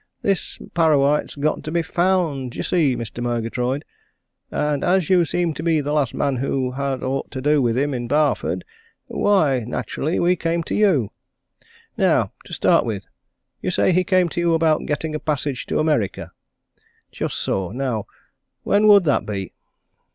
This 0.23 0.57
Parrawhite's 0.73 1.35
got 1.35 1.63
to 1.63 1.71
be 1.71 1.83
found, 1.83 2.53
d'ye 2.53 2.63
see, 2.63 2.95
Mr. 2.97 3.21
Murgatroyd, 3.21 3.85
and 4.49 4.83
as 4.83 5.11
you 5.11 5.25
seem 5.25 5.53
to 5.53 5.61
be 5.61 5.79
the 5.79 5.93
last 5.93 6.15
man 6.15 6.37
who 6.37 6.71
had 6.71 7.03
aught 7.03 7.29
to 7.29 7.39
do 7.39 7.61
with 7.61 7.77
him 7.77 7.93
in 7.93 8.07
Barford, 8.07 8.65
why, 9.05 9.59
naturally, 9.67 10.19
we 10.19 10.35
come 10.35 10.63
to 10.63 10.73
you. 10.73 11.11
Now, 11.97 12.31
to 12.45 12.53
start 12.53 12.83
with, 12.83 13.05
you 13.61 13.69
say 13.69 13.91
he 13.91 14.03
came 14.03 14.27
to 14.29 14.39
you 14.41 14.55
about 14.55 14.87
getting 14.87 15.13
a 15.13 15.19
passage 15.19 15.67
to 15.67 15.77
America? 15.77 16.31
Just 17.11 17.35
so 17.35 17.69
now, 17.69 18.07
when 18.63 18.87
would 18.87 19.03
that 19.03 19.27
be?" 19.27 19.53